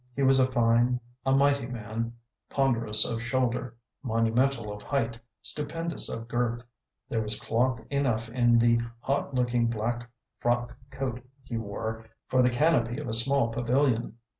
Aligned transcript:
He 0.15 0.23
was 0.23 0.39
a 0.39 0.51
fine, 0.51 0.99
a 1.27 1.31
mighty 1.31 1.67
man, 1.67 2.13
ponderous 2.49 3.05
of 3.05 3.21
shoulder, 3.21 3.75
monumental 4.01 4.73
of 4.73 4.81
height, 4.81 5.19
stupendous 5.43 6.09
of 6.09 6.27
girth; 6.27 6.63
there 7.07 7.21
was 7.21 7.39
cloth 7.39 7.79
enough 7.91 8.27
in 8.27 8.57
the 8.57 8.79
hot 9.01 9.35
looking 9.35 9.67
black 9.67 10.09
frock 10.39 10.75
coat 10.89 11.23
he 11.43 11.55
wore 11.55 12.03
for 12.29 12.41
the 12.41 12.49
canopy 12.49 12.97
of 12.99 13.07
a 13.07 13.13
small 13.13 13.49
pavilion. 13.49 14.15